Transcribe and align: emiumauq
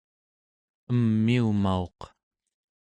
emiumauq 0.91 1.99